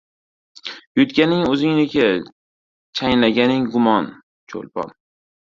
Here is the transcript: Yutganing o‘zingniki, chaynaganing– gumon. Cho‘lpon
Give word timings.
Yutganing 0.99 1.43
o‘zingniki, 1.49 2.07
chaynaganing– 3.01 3.69
gumon. 3.77 4.11
Cho‘lpon 4.55 4.99